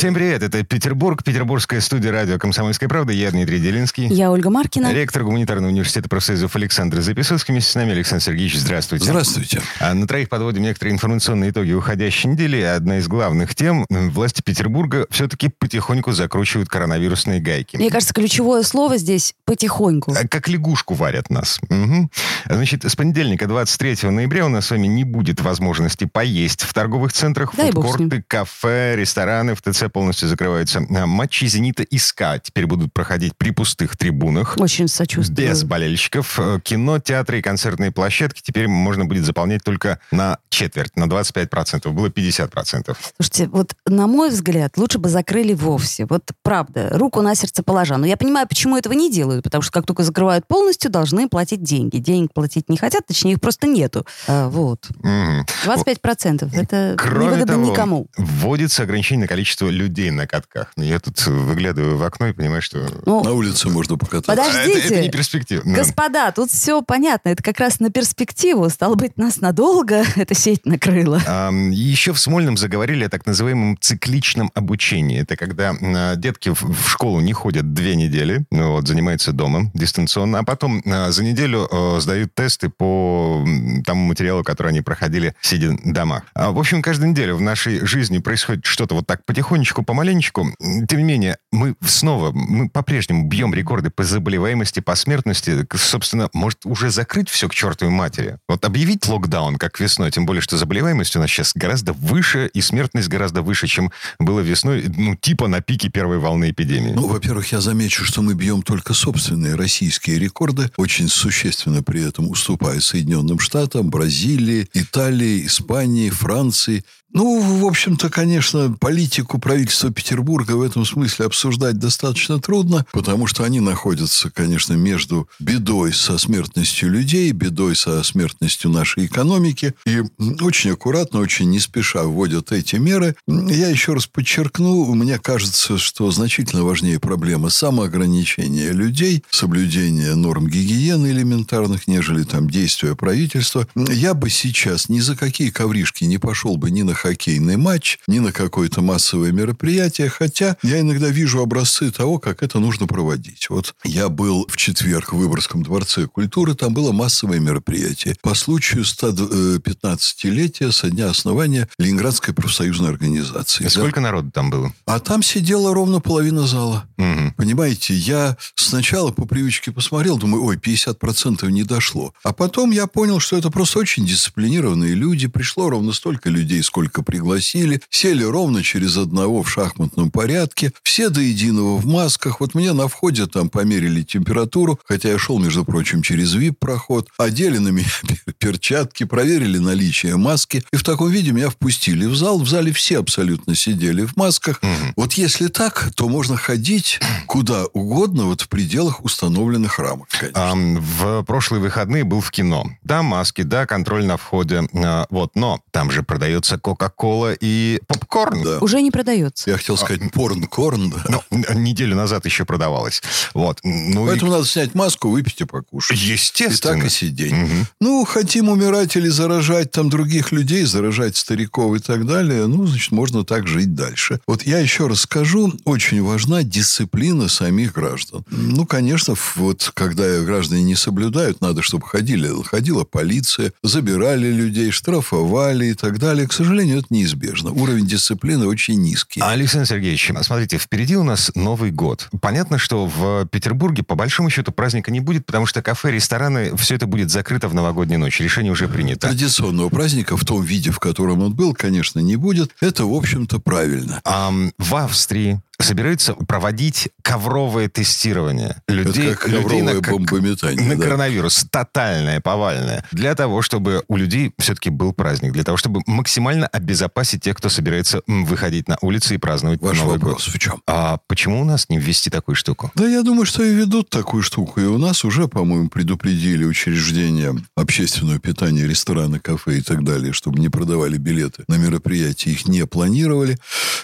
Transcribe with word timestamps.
Всем 0.00 0.14
привет, 0.14 0.42
это 0.42 0.64
Петербург, 0.64 1.22
петербургская 1.22 1.78
студия 1.82 2.10
радио 2.10 2.38
«Комсомольская 2.38 2.88
правда». 2.88 3.12
Я 3.12 3.30
Дмитрий 3.32 3.58
Делинский. 3.58 4.06
Я 4.06 4.30
Ольга 4.30 4.48
Маркина. 4.48 4.94
Ректор 4.94 5.24
гуманитарного 5.24 5.70
университета 5.70 6.08
профсоюзов 6.08 6.56
Александр 6.56 7.02
Записовский. 7.02 7.52
Вместе 7.52 7.70
с 7.70 7.74
нами 7.74 7.92
Александр 7.92 8.24
Сергеевич, 8.24 8.56
здравствуйте. 8.56 9.04
Здравствуйте. 9.04 9.60
А 9.78 9.92
на 9.92 10.06
троих 10.06 10.30
подводим 10.30 10.62
некоторые 10.62 10.94
информационные 10.94 11.50
итоги 11.50 11.72
уходящей 11.72 12.30
недели. 12.30 12.62
Одна 12.62 12.96
из 12.96 13.08
главных 13.08 13.54
тем– 13.54 13.84
власти 13.90 14.40
Петербурга 14.40 15.06
все-таки 15.10 15.50
потихоньку 15.50 16.12
закручивают 16.12 16.70
коронавирусные 16.70 17.38
гайки. 17.38 17.76
Мне 17.76 17.90
кажется, 17.90 18.14
ключевое 18.14 18.62
слово 18.62 18.96
здесь 18.96 19.34
«потихоньку». 19.50 20.12
А 20.12 20.28
Как 20.28 20.48
лягушку 20.48 20.94
варят 20.94 21.28
нас. 21.28 21.58
Мгм. 21.68 22.10
Значит, 22.48 22.84
с 22.84 22.94
понедельника, 22.94 23.46
23 23.46 24.10
ноября, 24.10 24.46
у 24.46 24.48
нас 24.48 24.66
с 24.66 24.70
вами 24.70 24.86
не 24.86 25.04
будет 25.04 25.40
возможности 25.40 26.04
поесть 26.04 26.62
в 26.62 26.72
торговых 26.72 27.12
центрах, 27.12 27.56
ним. 27.58 27.72
фудкорты, 27.72 28.24
кафе, 28.26 28.94
рестораны 28.96 29.54
в 29.54 29.62
ТЦ 29.62 29.84
полностью 29.92 30.28
закрываются. 30.28 30.86
А, 30.88 31.06
Матчи 31.06 31.46
«Зенита» 31.46 31.82
и 31.82 31.98
«СКА» 31.98 32.38
теперь 32.38 32.66
будут 32.66 32.92
проходить 32.92 33.36
при 33.36 33.50
пустых 33.50 33.96
трибунах. 33.96 34.56
Очень 34.58 34.86
сочувствую. 34.86 35.36
Без 35.36 35.64
болельщиков. 35.64 36.38
Э, 36.38 36.60
Кино, 36.62 37.00
театры 37.00 37.40
и 37.40 37.42
концертные 37.42 37.90
площадки 37.90 38.42
теперь 38.42 38.68
можно 38.68 39.04
будет 39.04 39.24
заполнять 39.24 39.64
только 39.64 39.98
на 40.12 40.38
четверть, 40.48 40.96
на 40.96 41.04
25%. 41.04 41.90
Было 41.90 42.06
50%. 42.06 42.96
Слушайте, 43.16 43.48
вот 43.48 43.74
на 43.86 44.06
мой 44.06 44.30
взгляд, 44.30 44.76
лучше 44.76 44.98
бы 44.98 45.08
закрыли 45.08 45.54
вовсе. 45.54 46.06
Вот 46.06 46.30
правда, 46.42 46.90
руку 46.92 47.20
на 47.20 47.34
сердце 47.34 47.62
положа. 47.62 47.96
Но 47.96 48.06
я 48.06 48.16
понимаю, 48.16 48.46
почему 48.46 48.76
этого 48.76 48.92
не 48.92 49.10
делают. 49.10 49.39
Потому 49.42 49.62
что 49.62 49.72
как 49.72 49.86
только 49.86 50.02
закрывают 50.02 50.46
полностью, 50.46 50.90
должны 50.90 51.28
платить 51.28 51.62
деньги. 51.62 51.98
Денег 51.98 52.32
платить 52.32 52.68
не 52.68 52.76
хотят, 52.76 53.06
точнее, 53.06 53.32
их 53.32 53.40
просто 53.40 53.66
нету. 53.66 54.06
А, 54.26 54.48
вот. 54.48 54.88
Мгм. 55.02 55.46
25%. 55.64 56.48
Это 56.54 56.94
Кроме 56.98 57.26
невыгодно 57.26 57.46
того, 57.54 57.70
никому. 57.70 58.06
вводится 58.16 58.82
ограничение 58.82 59.22
на 59.24 59.28
количество 59.28 59.68
людей 59.68 60.10
на 60.10 60.26
катках. 60.26 60.72
Я 60.76 60.98
тут 61.00 61.26
выглядываю 61.26 61.96
в 61.96 62.02
окно 62.02 62.28
и 62.28 62.32
понимаю, 62.32 62.62
что... 62.62 62.86
Ну, 63.06 63.22
На 63.24 63.32
улице 63.32 63.68
можно 63.68 63.96
покататься. 63.96 64.30
Подождите. 64.30 64.78
Это, 64.78 64.94
это 64.94 65.02
не 65.02 65.10
перспективно. 65.10 65.74
Господа, 65.74 66.32
тут 66.32 66.50
все 66.50 66.82
понятно. 66.82 67.30
Это 67.30 67.42
как 67.42 67.58
раз 67.58 67.80
на 67.80 67.90
перспективу. 67.90 68.68
Стало 68.70 68.94
быть, 68.94 69.16
нас 69.16 69.40
надолго 69.40 70.04
эта 70.16 70.34
сеть 70.34 70.66
накрыла. 70.66 71.20
Ам, 71.26 71.70
Еще 71.70 72.12
в 72.12 72.18
Смольном 72.20 72.56
заговорили 72.56 73.04
о 73.04 73.08
так 73.08 73.26
называемом 73.26 73.76
цикличном 73.80 74.50
обучении. 74.54 75.20
Это 75.20 75.36
когда 75.36 75.74
а, 75.80 76.16
детки 76.16 76.48
в, 76.50 76.62
в 76.62 76.90
школу 76.90 77.20
не 77.20 77.32
ходят 77.32 77.72
две 77.74 77.94
недели, 77.96 78.44
ну 78.50 78.72
вот, 78.72 78.88
занимаются 78.88 79.29
дома 79.32 79.70
дистанционно, 79.74 80.38
а 80.40 80.42
потом 80.42 80.82
а, 80.86 81.10
за 81.10 81.24
неделю 81.24 81.68
а, 81.70 82.00
сдают 82.00 82.34
тесты 82.34 82.68
по 82.68 83.44
тому 83.84 84.06
материалу, 84.06 84.44
который 84.44 84.68
они 84.68 84.80
проходили, 84.80 85.34
сидя 85.40 85.76
дома. 85.84 86.22
А, 86.34 86.50
В 86.50 86.58
общем, 86.58 86.82
каждую 86.82 87.10
неделю 87.10 87.36
в 87.36 87.40
нашей 87.40 87.84
жизни 87.86 88.18
происходит 88.18 88.66
что-то 88.66 88.94
вот 88.94 89.06
так 89.06 89.24
потихонечку, 89.24 89.82
помаленечку. 89.82 90.54
Тем 90.88 90.98
не 90.98 91.04
менее, 91.04 91.38
мы 91.52 91.74
снова, 91.84 92.32
мы 92.32 92.68
по-прежнему 92.68 93.28
бьем 93.28 93.54
рекорды 93.54 93.90
по 93.90 94.04
заболеваемости, 94.04 94.80
по 94.80 94.94
смертности. 94.94 95.66
Собственно, 95.74 96.28
может 96.32 96.64
уже 96.64 96.90
закрыть 96.90 97.28
все 97.28 97.48
к 97.48 97.54
чертовой 97.54 97.92
матери? 97.92 98.38
Вот 98.48 98.64
объявить 98.64 99.06
локдаун, 99.08 99.56
как 99.56 99.80
весной, 99.80 100.10
тем 100.10 100.26
более, 100.26 100.40
что 100.40 100.56
заболеваемость 100.56 101.16
у 101.16 101.20
нас 101.20 101.30
сейчас 101.30 101.52
гораздо 101.54 101.92
выше, 101.92 102.50
и 102.52 102.60
смертность 102.60 103.08
гораздо 103.08 103.42
выше, 103.42 103.66
чем 103.66 103.90
было 104.18 104.40
весной, 104.40 104.84
ну, 104.96 105.16
типа 105.16 105.48
на 105.48 105.60
пике 105.60 105.88
первой 105.88 106.18
волны 106.18 106.50
эпидемии. 106.50 106.92
Ну, 106.92 107.06
во-первых, 107.06 107.52
я 107.52 107.60
замечу, 107.60 108.04
что 108.04 108.22
мы 108.22 108.34
бьем 108.34 108.62
только 108.62 108.94
собственные 109.20 109.54
российские 109.54 110.18
рекорды, 110.18 110.70
очень 110.78 111.08
существенно 111.08 111.82
при 111.82 112.02
этом 112.02 112.30
уступая 112.30 112.80
Соединенным 112.80 113.38
Штатам, 113.38 113.90
Бразилии, 113.90 114.66
Италии, 114.72 115.46
Испании, 115.46 116.08
Франции. 116.08 116.84
Ну, 117.12 117.40
в 117.40 117.66
общем-то, 117.66 118.08
конечно, 118.08 118.76
политику 118.78 119.38
правительства 119.38 119.90
Петербурга 119.90 120.52
в 120.52 120.62
этом 120.62 120.84
смысле 120.84 121.26
обсуждать 121.26 121.76
достаточно 121.78 122.40
трудно, 122.40 122.86
потому 122.92 123.26
что 123.26 123.42
они 123.42 123.58
находятся, 123.58 124.30
конечно, 124.30 124.74
между 124.74 125.28
бедой 125.40 125.92
со 125.92 126.18
смертностью 126.18 126.88
людей, 126.90 127.32
бедой 127.32 127.74
со 127.74 128.02
смертностью 128.04 128.70
нашей 128.70 129.06
экономики, 129.06 129.74
и 129.84 130.02
очень 130.40 130.70
аккуратно, 130.70 131.18
очень 131.20 131.50
не 131.50 131.58
спеша 131.58 132.04
вводят 132.04 132.52
эти 132.52 132.76
меры. 132.76 133.16
Я 133.26 133.68
еще 133.68 133.94
раз 133.94 134.06
подчеркну, 134.06 134.94
мне 134.94 135.18
кажется, 135.18 135.78
что 135.78 136.10
значительно 136.12 136.62
важнее 136.62 137.00
проблема 137.00 137.50
самоограничения 137.50 138.70
людей, 138.70 139.24
соблюдения 139.30 140.14
норм 140.14 140.46
гигиены 140.46 141.08
элементарных, 141.08 141.88
нежели 141.88 142.22
там 142.22 142.48
действия 142.48 142.94
правительства. 142.94 143.66
Я 143.74 144.14
бы 144.14 144.30
сейчас 144.30 144.88
ни 144.88 145.00
за 145.00 145.16
какие 145.16 145.50
ковришки 145.50 146.04
не 146.04 146.18
пошел 146.18 146.56
бы 146.56 146.70
ни 146.70 146.82
на 146.82 146.94
хоккейный 147.00 147.56
матч, 147.56 147.98
ни 148.06 148.18
на 148.18 148.32
какое-то 148.32 148.82
массовое 148.82 149.32
мероприятие, 149.32 150.08
хотя 150.08 150.56
я 150.62 150.80
иногда 150.80 151.08
вижу 151.08 151.40
образцы 151.40 151.90
того, 151.90 152.18
как 152.18 152.42
это 152.42 152.58
нужно 152.60 152.86
проводить. 152.86 153.48
Вот 153.48 153.74
я 153.84 154.08
был 154.08 154.46
в 154.48 154.56
четверг 154.56 155.12
в 155.12 155.16
Выборгском 155.16 155.62
дворце 155.62 156.06
культуры, 156.06 156.54
там 156.54 156.74
было 156.74 156.92
массовое 156.92 157.40
мероприятие 157.40 158.16
по 158.20 158.34
случаю 158.34 158.84
115-летия 158.84 160.72
со 160.72 160.90
дня 160.90 161.08
основания 161.08 161.68
Ленинградской 161.78 162.34
профсоюзной 162.34 162.90
организации. 162.90 163.66
А 163.66 163.70
Сколько 163.70 164.00
народу 164.00 164.30
там 164.30 164.50
было? 164.50 164.72
А 164.86 165.00
там 165.00 165.22
сидела 165.22 165.72
ровно 165.72 166.00
половина 166.00 166.46
зала. 166.46 166.84
Мгм. 166.96 167.34
Понимаете, 167.36 167.94
я 167.94 168.36
сначала 168.54 169.10
по 169.10 169.24
привычке 169.26 169.72
посмотрел, 169.72 170.18
думаю, 170.18 170.44
ой, 170.44 170.56
50% 170.56 171.48
не 171.50 171.64
дошло. 171.64 172.12
А 172.22 172.32
потом 172.32 172.70
я 172.70 172.86
понял, 172.86 173.20
что 173.20 173.36
это 173.36 173.50
просто 173.50 173.78
очень 173.78 174.04
дисциплинированные 174.06 174.94
люди. 174.94 175.28
Пришло 175.28 175.70
ровно 175.70 175.92
столько 175.92 176.30
людей, 176.30 176.62
сколько 176.62 176.89
пригласили. 177.02 177.80
Сели 177.90 178.24
ровно 178.24 178.62
через 178.62 178.96
одного 178.96 179.42
в 179.42 179.50
шахматном 179.50 180.10
порядке. 180.10 180.72
Все 180.82 181.08
до 181.08 181.20
единого 181.20 181.76
в 181.76 181.86
масках. 181.86 182.40
Вот 182.40 182.54
мне 182.54 182.72
на 182.72 182.88
входе 182.88 183.26
там 183.26 183.48
померили 183.48 184.02
температуру, 184.02 184.78
хотя 184.84 185.10
я 185.10 185.18
шел, 185.18 185.38
между 185.38 185.64
прочим, 185.64 186.02
через 186.02 186.34
VIP-проход. 186.34 187.08
Одели 187.18 187.58
на 187.58 187.68
меня 187.68 187.88
перчатки, 188.38 189.04
проверили 189.04 189.58
наличие 189.58 190.16
маски. 190.16 190.62
И 190.72 190.76
в 190.76 190.82
таком 190.82 191.10
виде 191.10 191.32
меня 191.32 191.50
впустили 191.50 192.06
в 192.06 192.16
зал. 192.16 192.38
В 192.40 192.48
зале 192.48 192.72
все 192.72 192.98
абсолютно 192.98 193.54
сидели 193.54 194.04
в 194.04 194.16
масках. 194.16 194.60
Вот 194.96 195.14
если 195.14 195.48
так, 195.48 195.90
то 195.94 196.08
можно 196.08 196.36
ходить 196.36 197.00
куда 197.26 197.66
угодно 197.66 198.24
вот 198.24 198.40
в 198.42 198.48
пределах 198.48 199.04
установленных 199.04 199.78
рамок, 199.78 200.08
конечно. 200.08 200.50
Ам, 200.50 200.76
в 200.80 201.22
прошлые 201.22 201.60
выходные 201.60 202.04
был 202.04 202.20
в 202.20 202.30
кино. 202.30 202.64
Да, 202.82 203.02
маски, 203.02 203.42
да, 203.42 203.66
контроль 203.66 204.04
на 204.04 204.16
входе. 204.16 204.68
а, 204.74 205.06
вот, 205.10 205.32
но 205.34 205.60
там 205.70 205.90
же 205.90 206.02
продается 206.02 206.58
Кока-Кола 206.90 207.34
и 207.38 207.78
попкорн. 207.86 208.42
Да. 208.42 208.58
Уже 208.60 208.80
не 208.80 208.90
продается. 208.90 209.50
Я 209.50 209.58
хотел 209.58 209.76
сказать 209.76 210.00
порн-корн. 210.12 210.90
да. 210.90 211.20
Ну, 211.30 211.54
неделю 211.54 211.94
назад 211.94 212.24
еще 212.24 212.44
продавалось. 212.46 213.02
Вот. 213.34 213.60
Ну, 213.62 214.06
и- 214.06 214.08
Поэтому 214.08 214.30
надо 214.32 214.46
снять 214.46 214.74
маску, 214.74 215.10
выпить 215.10 215.40
и 215.42 215.44
покушать. 215.44 215.98
Естественно. 215.98 216.72
И 216.76 216.80
так 216.80 216.86
и 216.86 216.88
сидеть. 216.90 217.32
Мгм. 217.32 217.66
Ну, 217.80 218.04
хотим 218.04 218.48
умирать 218.48 218.96
или 218.96 219.08
заражать 219.08 219.70
там 219.72 219.90
других 219.90 220.32
людей, 220.32 220.64
заражать 220.64 221.16
стариков 221.18 221.76
и 221.76 221.80
так 221.80 222.06
далее, 222.06 222.46
ну, 222.46 222.66
значит, 222.66 222.92
можно 222.92 223.24
так 223.24 223.46
жить 223.46 223.74
дальше. 223.74 224.20
Вот 224.26 224.42
я 224.44 224.58
еще 224.58 224.86
раз 224.86 225.00
скажу, 225.02 225.52
очень 225.64 226.02
важна 226.02 226.42
дисциплина 226.42 227.28
самих 227.28 227.74
граждан. 227.74 228.24
Ну, 228.30 228.64
конечно, 228.64 229.14
вот 229.36 229.70
когда 229.74 230.20
граждане 230.20 230.62
не 230.62 230.76
соблюдают, 230.76 231.40
надо, 231.42 231.60
чтобы 231.62 231.86
ходили, 231.86 232.30
ходила 232.44 232.84
полиция, 232.84 233.52
забирали 233.62 234.28
людей, 234.32 234.70
штрафовали 234.70 235.66
и 235.66 235.74
так 235.74 235.98
далее. 235.98 236.26
К 236.26 236.32
сожалению, 236.32 236.69
это 236.78 236.86
неизбежно. 236.90 237.50
Уровень 237.50 237.86
дисциплины 237.86 238.46
очень 238.46 238.80
низкий. 238.80 239.20
Александр 239.20 239.66
Сергеевич, 239.66 240.10
смотрите, 240.22 240.58
впереди 240.58 240.96
у 240.96 241.02
нас 241.02 241.30
Новый 241.34 241.70
год. 241.70 242.08
Понятно, 242.20 242.58
что 242.58 242.86
в 242.86 243.26
Петербурге 243.26 243.82
по 243.82 243.94
большому 243.94 244.30
счету 244.30 244.52
праздника 244.52 244.90
не 244.90 245.00
будет, 245.00 245.26
потому 245.26 245.46
что 245.46 245.62
кафе, 245.62 245.92
рестораны, 245.92 246.56
все 246.56 246.74
это 246.74 246.86
будет 246.86 247.10
закрыто 247.10 247.48
в 247.48 247.54
новогоднюю 247.54 248.00
ночь. 248.00 248.20
Решение 248.20 248.52
уже 248.52 248.68
принято. 248.68 249.08
Традиционного 249.08 249.68
праздника 249.68 250.16
в 250.16 250.24
том 250.24 250.42
виде, 250.42 250.70
в 250.70 250.78
котором 250.78 251.22
он 251.22 251.34
был, 251.34 251.54
конечно, 251.54 252.00
не 252.00 252.16
будет. 252.16 252.52
Это, 252.60 252.84
в 252.84 252.94
общем-то, 252.94 253.38
правильно. 253.38 254.00
Ам, 254.04 254.52
в 254.58 254.74
Австрии 254.74 255.40
собираются 255.60 256.14
проводить 256.14 256.88
ковровое 257.02 257.68
тестирование 257.68 258.62
людей, 258.68 259.08
это 259.08 259.16
как 259.16 259.28
людей 259.28 259.62
на, 259.62 259.80
бомбометание. 259.80 260.66
на 260.66 260.76
да. 260.76 260.82
коронавирус. 260.82 261.46
Тотальное, 261.50 262.20
повальное. 262.20 262.84
Для 262.92 263.14
того, 263.14 263.42
чтобы 263.42 263.84
у 263.88 263.96
людей 263.96 264.32
все-таки 264.38 264.70
был 264.70 264.92
праздник. 264.92 265.32
Для 265.32 265.44
того, 265.44 265.56
чтобы 265.56 265.82
максимально 265.86 266.46
обезопасить 266.46 267.22
тех, 267.22 267.36
кто 267.36 267.48
собирается 267.48 268.02
выходить 268.06 268.68
на 268.68 268.78
улицы 268.80 269.14
и 269.14 269.18
праздновать 269.18 269.60
Ваш 269.60 269.78
Новый 269.78 269.94
вопрос 269.94 270.26
год. 270.26 270.34
в 270.34 270.38
чем? 270.38 270.62
А 270.66 270.98
почему 271.06 271.40
у 271.40 271.44
нас 271.44 271.68
не 271.68 271.78
ввести 271.78 272.10
такую 272.10 272.34
штуку? 272.34 272.70
Да, 272.74 272.88
я 272.88 273.02
думаю, 273.02 273.26
что 273.26 273.42
и 273.42 273.54
ведут 273.54 273.90
такую 273.90 274.22
штуку. 274.22 274.60
И 274.60 274.64
у 274.64 274.78
нас 274.78 275.04
уже, 275.04 275.28
по-моему, 275.28 275.68
предупредили 275.68 276.44
учреждения 276.44 277.34
общественного 277.54 278.18
питания, 278.18 278.66
рестораны, 278.66 279.18
кафе 279.20 279.58
и 279.58 279.62
так 279.62 279.84
далее, 279.84 280.12
чтобы 280.12 280.40
не 280.40 280.48
продавали 280.48 280.96
билеты 280.96 281.44
на 281.48 281.56
мероприятия, 281.56 282.30
их 282.30 282.46
не 282.46 282.66
планировали. 282.66 283.38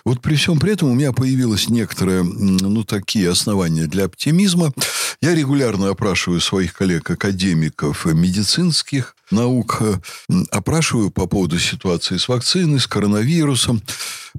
Вот 0.04 0.22
при 0.22 0.36
всем 0.36 0.58
при 0.58 0.72
этом 0.72 0.90
у 0.90 0.94
меня 0.94 1.12
появилось 1.66 1.68
некоторые, 1.68 2.22
ну, 2.22 2.84
такие 2.84 3.30
основания 3.30 3.86
для 3.86 4.04
оптимизма. 4.04 4.72
Я 5.20 5.34
регулярно 5.34 5.90
опрашиваю 5.90 6.40
своих 6.40 6.74
коллег-академиков 6.74 8.06
медицинских, 8.06 9.16
наук, 9.30 9.82
опрашиваю 10.50 11.10
по 11.10 11.26
поводу 11.26 11.58
ситуации 11.58 12.16
с 12.16 12.28
вакциной, 12.28 12.80
с 12.80 12.86
коронавирусом. 12.86 13.82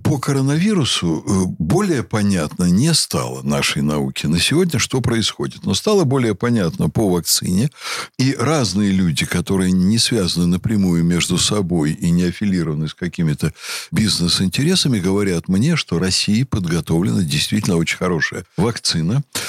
По 0.03 0.19
коронавирусу 0.19 1.23
э, 1.25 1.55
более 1.57 2.03
понятно 2.03 2.65
не 2.65 2.93
стало 2.93 3.41
нашей 3.41 3.81
науке 3.81 4.27
на 4.27 4.39
сегодня, 4.39 4.79
что 4.79 5.01
происходит. 5.01 5.65
Но 5.65 5.73
стало 5.73 6.03
более 6.03 6.35
понятно 6.35 6.89
по 6.89 7.09
вакцине. 7.09 7.71
И 8.17 8.35
разные 8.37 8.91
люди, 8.91 9.25
которые 9.25 9.71
не 9.71 9.97
связаны 9.97 10.45
напрямую 10.45 11.03
между 11.03 11.37
собой 11.37 11.93
и 11.93 12.09
не 12.11 12.23
аффилированы 12.23 12.87
с 12.87 12.93
какими-то 12.93 13.53
бизнес-интересами, 13.91 14.99
говорят 14.99 15.47
мне, 15.47 15.75
что 15.75 15.99
России 15.99 16.43
подготовлена 16.43 17.23
действительно 17.23 17.77
очень 17.77 17.97
хорошая 17.97 18.45
вакцина, 18.55 19.23
э, 19.23 19.39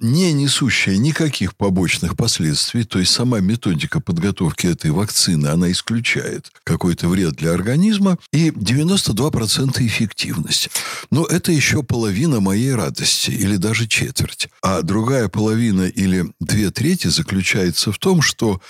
не 0.00 0.32
несущая 0.32 0.96
никаких 0.96 1.54
побочных 1.54 2.16
последствий. 2.16 2.84
То 2.84 2.98
есть 2.98 3.12
сама 3.12 3.38
методика 3.38 4.00
подготовки 4.00 4.66
этой 4.66 4.90
вакцины, 4.90 5.46
она 5.46 5.70
исключает 5.70 6.50
какой-то 6.64 7.08
вред 7.08 7.34
для 7.34 7.52
организма. 7.52 8.18
И 8.32 8.50
92% 8.50 9.76
это 9.76 9.86
эффективность. 9.86 10.70
Но 11.10 11.26
это 11.26 11.52
еще 11.52 11.82
половина 11.82 12.40
моей 12.40 12.74
радости, 12.74 13.30
или 13.30 13.56
даже 13.56 13.86
четверть. 13.86 14.48
А 14.62 14.80
другая 14.80 15.28
половина 15.28 15.82
или 15.82 16.32
две 16.40 16.70
трети 16.70 17.08
заключается 17.08 17.92
в 17.92 17.98
том, 17.98 18.22
что 18.22 18.60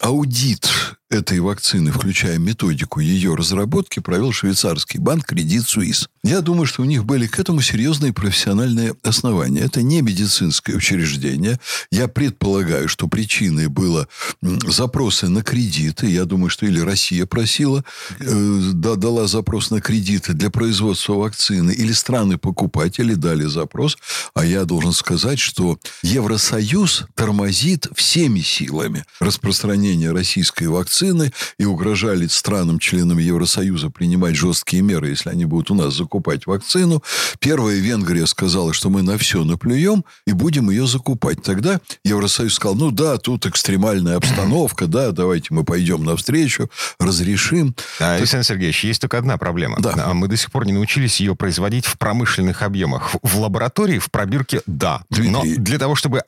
аудит 0.00 0.70
этой 1.14 1.40
вакцины, 1.40 1.92
включая 1.92 2.38
методику 2.38 3.00
ее 3.00 3.34
разработки, 3.34 4.00
провел 4.00 4.32
швейцарский 4.32 4.98
банк 4.98 5.32
Credit 5.32 5.64
Suisse. 5.64 6.08
Я 6.22 6.40
думаю, 6.40 6.66
что 6.66 6.82
у 6.82 6.84
них 6.84 7.04
были 7.04 7.26
к 7.26 7.38
этому 7.38 7.60
серьезные 7.60 8.12
профессиональные 8.12 8.94
основания. 9.02 9.60
Это 9.60 9.82
не 9.82 10.02
медицинское 10.02 10.74
учреждение. 10.74 11.60
Я 11.90 12.08
предполагаю, 12.08 12.88
что 12.88 13.08
причиной 13.08 13.68
было 13.68 14.08
запросы 14.42 15.28
на 15.28 15.42
кредиты. 15.42 16.06
Я 16.08 16.24
думаю, 16.24 16.50
что 16.50 16.66
или 16.66 16.80
Россия 16.80 17.26
просила, 17.26 17.84
э, 18.18 18.70
дала 18.74 19.26
запрос 19.26 19.70
на 19.70 19.80
кредиты 19.80 20.32
для 20.32 20.50
производства 20.50 21.14
вакцины, 21.14 21.72
или 21.72 21.92
страны-покупатели 21.92 23.14
дали 23.14 23.44
запрос. 23.44 23.96
А 24.34 24.44
я 24.44 24.64
должен 24.64 24.92
сказать, 24.92 25.38
что 25.38 25.78
Евросоюз 26.02 27.04
тормозит 27.14 27.86
всеми 27.94 28.40
силами 28.40 29.04
распространение 29.20 30.10
российской 30.10 30.64
вакцины 30.64 31.03
вакцины 31.04 31.32
и 31.58 31.64
угрожали 31.64 32.26
странам-членам 32.26 33.18
Евросоюза 33.18 33.90
принимать 33.90 34.36
жесткие 34.36 34.82
меры, 34.82 35.08
если 35.10 35.30
они 35.30 35.44
будут 35.44 35.70
у 35.70 35.74
нас 35.74 35.94
закупать 35.94 36.46
вакцину. 36.46 37.02
Первая 37.38 37.76
Венгрия 37.76 38.26
сказала, 38.26 38.72
что 38.72 38.90
мы 38.90 39.02
на 39.02 39.18
все 39.18 39.44
наплюем 39.44 40.04
и 40.26 40.32
будем 40.32 40.70
ее 40.70 40.86
закупать. 40.86 41.42
Тогда 41.42 41.80
Евросоюз 42.04 42.54
сказал, 42.54 42.76
ну 42.76 42.90
да, 42.90 43.18
тут 43.18 43.46
экстремальная 43.46 44.16
обстановка, 44.16 44.86
да, 44.86 45.10
давайте 45.10 45.48
мы 45.50 45.64
пойдем 45.64 46.04
навстречу, 46.04 46.70
разрешим. 46.98 47.74
А, 48.00 48.14
Александр 48.14 48.46
Сергеевич, 48.46 48.84
есть 48.84 49.00
только 49.00 49.18
одна 49.18 49.36
проблема. 49.36 49.78
Да. 49.80 49.94
А 49.96 50.14
мы 50.14 50.28
до 50.28 50.36
сих 50.36 50.50
пор 50.50 50.66
не 50.66 50.72
научились 50.72 51.20
ее 51.20 51.34
производить 51.34 51.86
в 51.86 51.98
промышленных 51.98 52.62
объемах. 52.62 53.14
В 53.22 53.38
лаборатории, 53.38 53.98
в 53.98 54.10
пробирке, 54.10 54.62
да. 54.66 55.02
Дмитрий. 55.10 55.30
Но 55.30 55.42
для 55.44 55.78
того, 55.78 55.94
чтобы 55.94 56.22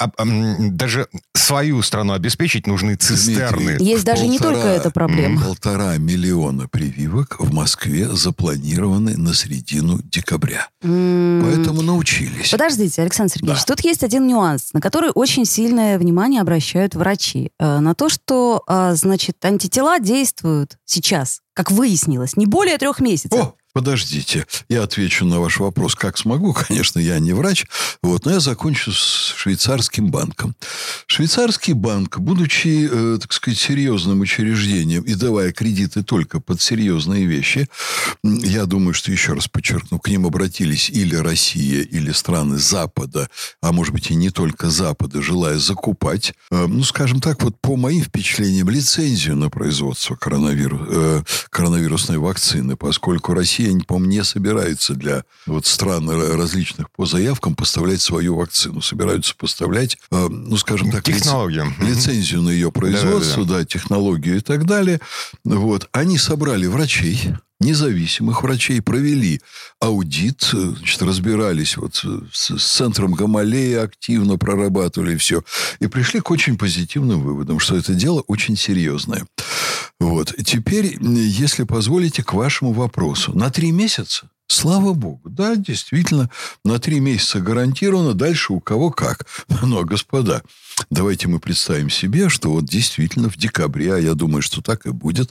даже 0.58 1.08
свою 1.34 1.82
страну 1.82 2.12
обеспечить, 2.12 2.66
нужны 2.66 2.96
цистерны. 2.96 3.76
Есть 3.78 4.04
даже 4.04 4.26
не 4.26 4.38
только 4.38 4.65
это 4.68 4.90
проблема. 4.90 5.42
Полтора 5.42 5.96
миллиона 5.96 6.68
прививок 6.68 7.36
в 7.38 7.52
Москве 7.52 8.08
запланированы 8.08 9.16
на 9.16 9.34
середину 9.34 10.00
декабря. 10.02 10.68
Поэтому 10.80 11.82
научились. 11.82 12.50
Подождите, 12.50 13.02
Александр 13.02 13.32
Сергеевич, 13.34 13.64
Да. 13.66 13.74
тут 13.74 13.84
есть 13.84 14.02
один 14.04 14.26
нюанс, 14.26 14.72
на 14.72 14.80
который 14.80 15.10
очень 15.14 15.44
сильное 15.44 15.98
внимание 15.98 16.40
обращают 16.40 16.94
врачи. 16.94 17.50
Э, 17.58 17.78
На 17.80 17.94
то, 17.94 18.08
что, 18.08 18.62
э, 18.66 18.94
значит, 18.94 19.44
антитела 19.44 20.00
действуют 20.00 20.76
сейчас, 20.84 21.40
как 21.54 21.70
выяснилось, 21.70 22.36
не 22.36 22.46
более 22.46 22.78
трех 22.78 23.00
месяцев. 23.00 23.38
О, 23.40 23.54
подождите, 23.76 24.46
я 24.70 24.84
отвечу 24.84 25.26
на 25.26 25.38
ваш 25.38 25.58
вопрос, 25.58 25.94
как 25.94 26.16
смогу. 26.16 26.54
Конечно, 26.54 26.98
я 26.98 27.18
не 27.18 27.34
врач, 27.34 27.66
вот, 28.02 28.24
но 28.24 28.32
я 28.32 28.40
закончу 28.40 28.90
с 28.90 29.34
швейцарским 29.36 30.10
банком. 30.10 30.56
Швейцарский 31.06 31.74
банк, 31.74 32.18
будучи, 32.18 32.88
э, 32.90 33.18
так 33.20 33.34
сказать, 33.34 33.58
серьезным 33.58 34.20
учреждением 34.20 35.02
и 35.02 35.14
давая 35.14 35.52
кредиты 35.52 36.02
только 36.02 36.40
под 36.40 36.62
серьезные 36.62 37.26
вещи, 37.26 37.68
я 38.24 38.64
думаю, 38.64 38.94
что, 38.94 39.12
еще 39.12 39.34
раз 39.34 39.46
подчеркну, 39.46 39.98
к 39.98 40.08
ним 40.08 40.24
обратились 40.24 40.88
или 40.88 41.14
Россия, 41.14 41.82
или 41.82 42.12
страны 42.12 42.56
Запада, 42.56 43.28
а 43.60 43.72
может 43.72 43.92
быть 43.92 44.10
и 44.10 44.14
не 44.14 44.30
только 44.30 44.70
Запада, 44.70 45.20
желая 45.20 45.58
закупать, 45.58 46.32
э, 46.50 46.66
ну, 46.66 46.82
скажем 46.82 47.20
так, 47.20 47.42
вот 47.42 47.60
по 47.60 47.76
моим 47.76 48.02
впечатлениям, 48.02 48.70
лицензию 48.70 49.36
на 49.36 49.50
производство 49.50 50.14
коронавиру- 50.14 50.86
э, 50.88 51.22
коронавирусной 51.50 52.16
вакцины, 52.16 52.76
поскольку 52.76 53.34
Россия, 53.34 53.65
по-моему, 53.86 54.10
не 54.12 54.24
собирается 54.24 54.94
для 54.94 55.24
вот 55.46 55.66
стран 55.66 56.08
р- 56.10 56.36
различных 56.36 56.90
по 56.90 57.06
заявкам 57.06 57.54
поставлять 57.54 58.00
свою 58.00 58.36
вакцину. 58.36 58.80
Собираются 58.80 59.34
поставлять, 59.36 59.98
э, 60.10 60.28
ну, 60.28 60.56
скажем 60.56 60.90
так, 60.90 61.04
Технологию. 61.04 61.72
Лицензию 61.80 62.42
на 62.42 62.50
ее 62.50 62.70
производство, 62.72 63.42
Да-да-да. 63.44 63.58
да, 63.60 63.64
технологию 63.64 64.36
и 64.36 64.40
так 64.40 64.64
далее. 64.66 65.00
Вот. 65.44 65.88
Они 65.92 66.18
собрали 66.18 66.66
врачей, 66.66 67.20
независимых 67.60 68.42
врачей, 68.42 68.80
провели 68.82 69.40
аудит, 69.80 70.50
э, 70.52 70.74
значит, 70.76 71.02
разбирались 71.02 71.76
вот 71.76 71.96
с, 72.32 72.56
с 72.58 72.64
центром 72.76 73.12
Гамалея, 73.14 73.82
активно 73.82 74.36
прорабатывали 74.38 75.16
все. 75.16 75.42
И 75.80 75.86
пришли 75.86 76.20
к 76.20 76.30
очень 76.30 76.58
позитивным 76.58 77.22
выводам, 77.22 77.58
что 77.58 77.76
это 77.76 77.94
дело 77.94 78.22
очень 78.26 78.56
серьезное. 78.56 79.26
Вот. 79.98 80.34
Теперь, 80.44 80.98
если 81.00 81.64
позволите, 81.64 82.22
к 82.22 82.34
вашему 82.34 82.72
вопросу. 82.72 83.36
На 83.36 83.50
три 83.50 83.70
месяца? 83.72 84.30
Слава 84.48 84.92
богу. 84.92 85.22
Да, 85.24 85.56
действительно, 85.56 86.30
на 86.64 86.78
три 86.78 87.00
месяца 87.00 87.40
гарантировано. 87.40 88.14
Дальше 88.14 88.52
у 88.52 88.60
кого 88.60 88.90
как. 88.90 89.26
Но, 89.62 89.84
господа, 89.84 90.42
давайте 90.90 91.28
мы 91.28 91.40
представим 91.40 91.90
себе, 91.90 92.28
что 92.28 92.50
вот 92.50 92.64
действительно 92.64 93.28
в 93.28 93.36
декабре, 93.36 93.94
а 93.94 93.98
я 93.98 94.14
думаю, 94.14 94.42
что 94.42 94.62
так 94.62 94.86
и 94.86 94.90
будет, 94.90 95.30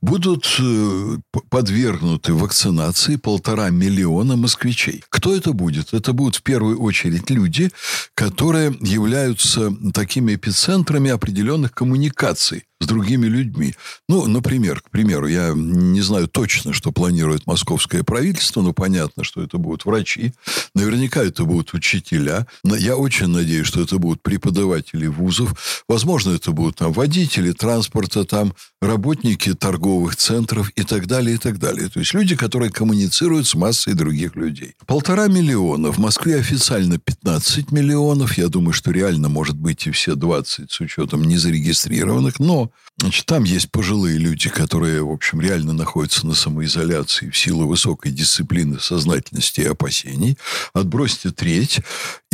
будут 0.00 0.46
э, 0.58 1.18
подвергнуты 1.48 2.34
вакцинации 2.34 3.16
полтора 3.16 3.70
миллиона 3.70 4.36
москвичей. 4.36 5.02
Кто 5.08 5.34
это 5.34 5.52
будет? 5.52 5.92
Это 5.92 6.12
будут 6.12 6.36
в 6.36 6.42
первую 6.42 6.80
очередь 6.80 7.30
люди, 7.30 7.70
которые 8.14 8.76
являются 8.80 9.72
такими 9.92 10.34
эпицентрами 10.34 11.10
определенных 11.10 11.72
коммуникаций 11.72 12.64
с 12.80 12.86
другими 12.86 13.26
людьми. 13.26 13.74
Ну, 14.08 14.26
например, 14.26 14.82
к 14.82 14.90
примеру, 14.90 15.26
я 15.28 15.52
не 15.54 16.02
знаю 16.02 16.28
точно, 16.28 16.72
что 16.72 16.92
планирует 16.92 17.46
московское 17.46 18.02
правительство, 18.02 18.60
но 18.60 18.72
понятно, 18.72 19.24
что 19.24 19.42
это 19.42 19.56
будут 19.56 19.86
врачи, 19.86 20.34
наверняка 20.74 21.22
это 21.22 21.44
будут 21.44 21.72
учителя. 21.72 22.46
Но 22.64 22.76
Я 22.76 22.96
очень 22.96 23.28
надеюсь, 23.28 23.66
что 23.66 23.80
это 23.80 23.98
будут 23.98 24.22
преподаватели 24.22 24.85
вузов. 24.94 25.84
Возможно, 25.88 26.30
это 26.30 26.52
будут 26.52 26.76
там 26.76 26.92
водители 26.92 27.52
транспорта, 27.52 28.24
там 28.24 28.54
работники 28.80 29.54
торговых 29.54 30.16
центров 30.16 30.70
и 30.76 30.82
так 30.82 31.06
далее, 31.06 31.36
и 31.36 31.38
так 31.38 31.58
далее. 31.58 31.88
То 31.88 32.00
есть 32.00 32.14
люди, 32.14 32.36
которые 32.36 32.70
коммуницируют 32.70 33.46
с 33.46 33.54
массой 33.54 33.94
других 33.94 34.36
людей. 34.36 34.74
Полтора 34.86 35.28
миллиона. 35.28 35.90
В 35.90 35.98
Москве 35.98 36.36
официально 36.36 36.98
15 36.98 37.72
миллионов. 37.72 38.38
Я 38.38 38.48
думаю, 38.48 38.72
что 38.72 38.90
реально 38.90 39.28
может 39.28 39.56
быть 39.56 39.86
и 39.86 39.90
все 39.90 40.14
20 40.14 40.70
с 40.70 40.80
учетом 40.80 41.24
незарегистрированных. 41.24 42.38
Но 42.38 42.70
значит, 42.98 43.26
там 43.26 43.44
есть 43.44 43.70
пожилые 43.70 44.18
люди, 44.18 44.48
которые, 44.48 45.02
в 45.02 45.10
общем, 45.10 45.40
реально 45.40 45.72
находятся 45.72 46.26
на 46.26 46.34
самоизоляции 46.34 47.30
в 47.30 47.36
силу 47.36 47.66
высокой 47.66 48.12
дисциплины, 48.12 48.78
сознательности 48.80 49.60
и 49.60 49.66
опасений. 49.66 50.38
Отбросьте 50.72 51.30
треть 51.30 51.80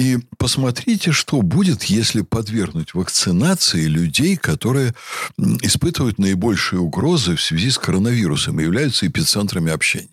и 0.02 0.18
посмотрите, 0.36 1.12
что 1.12 1.42
будет, 1.42 1.84
если 1.84 2.22
подвергнуть 2.22 2.94
вакцинации 2.94 3.84
людей, 3.84 4.36
которые 4.36 4.94
испытывают 5.38 6.18
наибольшие 6.18 6.80
угрозы 6.80 7.36
в 7.36 7.42
связи 7.42 7.70
с 7.70 7.78
коронавирусом 7.78 8.58
и 8.58 8.64
являются 8.64 9.06
эпицентрами 9.06 9.70
общения. 9.70 10.08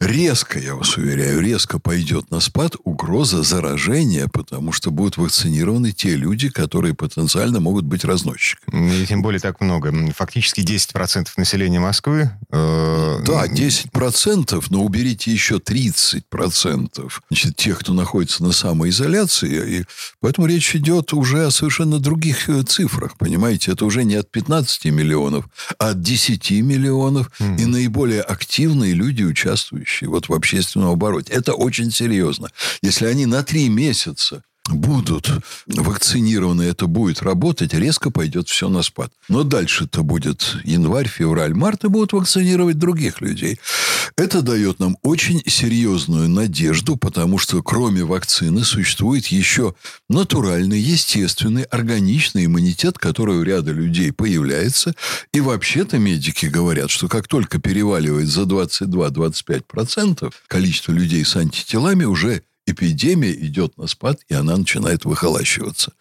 Резко, 0.00 0.58
я 0.58 0.74
вас 0.74 0.96
уверяю, 0.96 1.40
резко 1.40 1.78
пойдет 1.78 2.30
на 2.30 2.40
спад 2.40 2.76
угроза 2.84 3.42
заражения, 3.42 4.26
потому 4.32 4.72
что 4.72 4.90
будут 4.90 5.18
вакцинированы 5.18 5.92
те 5.92 6.16
люди, 6.16 6.48
которые 6.48 6.94
потенциально 6.94 7.60
могут 7.60 7.84
быть 7.84 8.04
разносчиками. 8.04 9.02
И 9.02 9.06
тем 9.06 9.20
более 9.20 9.40
так 9.40 9.60
много. 9.60 9.92
Фактически 10.14 10.60
10% 10.60 11.28
населения 11.36 11.80
Москвы... 11.80 12.30
э, 12.50 13.18
Да, 13.26 13.46
10%, 13.46 14.64
но 14.70 14.82
уберите 14.82 15.30
еще 15.30 15.56
30% 15.56 17.12
значит, 17.28 17.56
тех, 17.56 17.78
кто 17.80 17.92
находится 17.92 18.42
на 18.42 18.52
самоизоляции, 18.52 19.25
вакцинации. 19.26 19.80
И 19.80 19.84
поэтому 20.20 20.46
речь 20.46 20.74
идет 20.74 21.12
уже 21.12 21.46
о 21.46 21.50
совершенно 21.50 21.98
других 21.98 22.48
э, 22.48 22.62
цифрах, 22.62 23.16
понимаете? 23.18 23.72
Это 23.72 23.84
уже 23.84 24.04
не 24.04 24.14
от 24.14 24.30
15 24.30 24.86
миллионов, 24.86 25.44
а 25.78 25.90
от 25.90 26.02
10 26.02 26.50
миллионов. 26.62 27.30
Mm. 27.38 27.60
И 27.60 27.66
наиболее 27.66 28.22
активные 28.22 28.94
люди, 28.94 29.22
участвующие 29.22 30.08
вот 30.08 30.28
в 30.28 30.32
общественном 30.32 30.90
обороте. 30.90 31.32
Это 31.32 31.54
очень 31.54 31.90
серьезно. 31.90 32.50
Если 32.82 33.06
они 33.06 33.26
на 33.26 33.42
три 33.42 33.68
месяца 33.68 34.42
будут 34.70 35.30
вакцинированы, 35.66 36.62
это 36.62 36.86
будет 36.86 37.22
работать, 37.22 37.74
резко 37.74 38.10
пойдет 38.10 38.48
все 38.48 38.68
на 38.68 38.82
спад. 38.82 39.12
Но 39.28 39.42
дальше-то 39.42 40.02
будет 40.02 40.56
январь, 40.64 41.08
февраль, 41.08 41.54
март, 41.54 41.84
и 41.84 41.88
будут 41.88 42.12
вакцинировать 42.12 42.78
других 42.78 43.20
людей. 43.20 43.58
Это 44.16 44.42
дает 44.42 44.78
нам 44.78 44.96
очень 45.02 45.42
серьезную 45.46 46.28
надежду, 46.28 46.96
потому 46.96 47.38
что 47.38 47.62
кроме 47.62 48.04
вакцины 48.04 48.64
существует 48.64 49.26
еще 49.26 49.74
натуральный, 50.08 50.80
естественный, 50.80 51.64
органичный 51.64 52.46
иммунитет, 52.46 52.98
который 52.98 53.36
у 53.36 53.42
ряда 53.42 53.72
людей 53.72 54.12
появляется. 54.12 54.94
И 55.32 55.40
вообще-то 55.40 55.98
медики 55.98 56.46
говорят, 56.46 56.90
что 56.90 57.08
как 57.08 57.28
только 57.28 57.58
переваливает 57.58 58.28
за 58.28 58.42
22-25%, 58.42 60.32
количество 60.46 60.92
людей 60.92 61.24
с 61.24 61.36
антителами 61.36 62.04
уже 62.04 62.42
эпидемия 62.66 63.32
идет 63.32 63.78
на 63.78 63.86
спад, 63.86 64.18
и 64.28 64.34
она 64.34 64.56
начинает 64.56 65.04
выхолащиваться. 65.04 65.92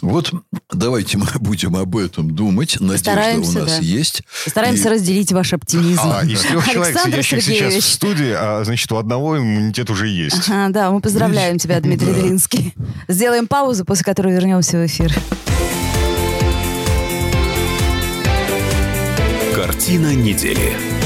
Вот 0.00 0.32
давайте 0.72 1.18
мы 1.18 1.26
будем 1.40 1.76
об 1.76 1.96
этом 1.96 2.34
думать. 2.34 2.76
Надежда 2.80 3.10
Стараемся, 3.10 3.50
у 3.50 3.62
нас 3.62 3.70
да. 3.70 3.78
есть. 3.78 4.22
Стараемся 4.46 4.88
и... 4.88 4.92
разделить 4.92 5.32
ваш 5.32 5.52
оптимизм. 5.52 6.00
А, 6.02 6.24
из 6.24 6.40
трех 6.40 6.66
человек, 6.68 6.98
сидящих 6.98 7.42
сейчас 7.42 7.74
в 7.74 7.82
студии, 7.82 8.32
а, 8.36 8.62
значит, 8.64 8.90
у 8.92 8.96
одного 8.96 9.38
иммунитет 9.38 9.90
уже 9.90 10.08
есть. 10.08 10.48
Ага, 10.48 10.72
да, 10.72 10.90
мы 10.90 11.00
поздравляем 11.00 11.54
Видишь? 11.54 11.62
тебя, 11.62 11.80
Дмитрий 11.80 12.06
да. 12.12 12.20
Делинский. 12.20 12.74
Сделаем 13.08 13.46
паузу, 13.46 13.84
после 13.84 14.04
которой 14.04 14.32
вернемся 14.32 14.78
в 14.78 14.86
эфир. 14.86 15.12
Картина 19.54 20.14
недели. 20.14 20.97